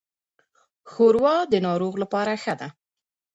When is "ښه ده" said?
2.43-2.67